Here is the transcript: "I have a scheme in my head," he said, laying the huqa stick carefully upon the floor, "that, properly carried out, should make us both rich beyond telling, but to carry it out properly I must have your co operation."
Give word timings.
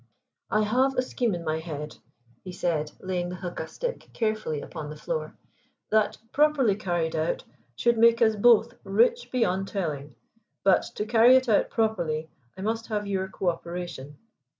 "I 0.49 0.63
have 0.63 0.95
a 0.95 1.03
scheme 1.03 1.35
in 1.35 1.43
my 1.43 1.59
head," 1.59 1.97
he 2.43 2.51
said, 2.51 2.91
laying 3.01 3.29
the 3.29 3.35
huqa 3.35 3.67
stick 3.69 4.09
carefully 4.13 4.59
upon 4.59 4.89
the 4.89 4.95
floor, 4.95 5.37
"that, 5.91 6.17
properly 6.31 6.75
carried 6.75 7.15
out, 7.15 7.43
should 7.75 7.99
make 7.99 8.19
us 8.19 8.35
both 8.35 8.73
rich 8.83 9.29
beyond 9.31 9.67
telling, 9.67 10.15
but 10.63 10.81
to 10.95 11.05
carry 11.05 11.35
it 11.35 11.47
out 11.47 11.69
properly 11.69 12.29
I 12.57 12.61
must 12.61 12.87
have 12.87 13.05
your 13.05 13.27
co 13.27 13.49
operation." 13.49 14.17